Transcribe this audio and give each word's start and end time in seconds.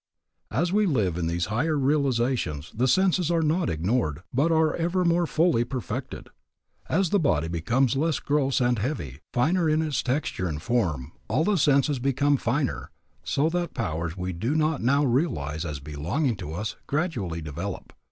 As 0.49 0.73
we 0.73 0.87
live 0.87 1.15
in 1.15 1.27
these 1.27 1.45
higher 1.53 1.77
realizations 1.77 2.71
the 2.73 2.87
senses 2.87 3.29
are 3.29 3.43
not 3.43 3.69
ignored 3.69 4.23
but 4.33 4.51
are 4.51 4.75
ever 4.75 5.05
more 5.05 5.27
fully 5.27 5.63
perfected. 5.63 6.29
As 6.89 7.11
the 7.11 7.19
body 7.19 7.47
becomes 7.47 7.95
less 7.95 8.17
gross 8.19 8.59
and 8.59 8.79
heavy, 8.79 9.19
finer 9.31 9.69
in 9.69 9.83
its 9.83 10.01
texture 10.01 10.47
and 10.47 10.59
form, 10.59 11.11
all 11.27 11.43
the 11.43 11.55
senses 11.55 11.99
become 11.99 12.37
finer, 12.37 12.89
so 13.23 13.47
that 13.49 13.75
powers 13.75 14.17
we 14.17 14.33
do 14.33 14.55
not 14.55 14.81
now 14.81 15.05
realize 15.05 15.65
as 15.65 15.79
belonging 15.79 16.35
to 16.37 16.51
us 16.51 16.77
gradually 16.87 17.39
develop. 17.39 17.93